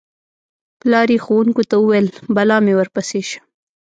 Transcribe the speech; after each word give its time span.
پلار 0.79 1.07
یې 1.13 1.19
ښوونکو 1.25 1.61
ته 1.69 1.75
وویل: 1.79 2.07
بلا 2.35 2.57
مې 2.65 2.73
ورپسې 2.75 3.21
شه. 3.29 3.39